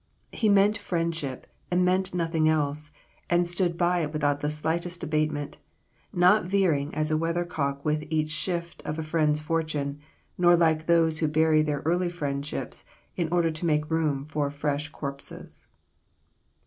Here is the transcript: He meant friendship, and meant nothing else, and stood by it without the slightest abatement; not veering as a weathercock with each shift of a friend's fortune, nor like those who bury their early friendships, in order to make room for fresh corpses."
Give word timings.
He 0.31 0.49
meant 0.49 0.79
friendship, 0.79 1.45
and 1.69 1.85
meant 1.85 2.11
nothing 2.11 2.49
else, 2.49 2.89
and 3.29 3.47
stood 3.47 3.77
by 3.77 3.99
it 3.99 4.11
without 4.11 4.39
the 4.39 4.49
slightest 4.49 5.03
abatement; 5.03 5.57
not 6.11 6.45
veering 6.45 6.91
as 6.95 7.11
a 7.11 7.17
weathercock 7.17 7.85
with 7.85 8.05
each 8.09 8.31
shift 8.31 8.81
of 8.83 8.97
a 8.97 9.03
friend's 9.03 9.41
fortune, 9.41 9.99
nor 10.39 10.55
like 10.55 10.87
those 10.87 11.19
who 11.19 11.27
bury 11.27 11.61
their 11.61 11.83
early 11.85 12.09
friendships, 12.09 12.83
in 13.15 13.29
order 13.31 13.51
to 13.51 13.65
make 13.67 13.91
room 13.91 14.25
for 14.25 14.49
fresh 14.49 14.89
corpses." 14.89 15.67